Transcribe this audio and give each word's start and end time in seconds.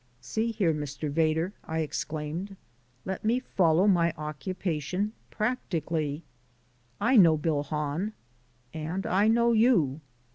"See 0.19 0.51
here, 0.51 0.73
Mr. 0.73 1.11
Vedder," 1.11 1.53
I 1.63 1.81
exclaimed, 1.81 2.57
"let 3.05 3.23
me 3.23 3.37
follow 3.39 3.85
my 3.85 4.15
occupation 4.17 5.13
practically. 5.29 6.23
I 6.99 7.17
know 7.17 7.37
Bill 7.37 7.61
Hahn 7.61 8.13
and 8.73 9.05
I 9.05 9.27
know 9.27 9.51
you. 9.51 10.01